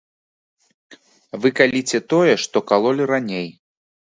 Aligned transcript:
Вы 1.43 1.51
каліце 1.59 1.97
тое, 2.15 2.33
што 2.45 2.57
калолі 2.73 3.03
раней! 3.13 3.47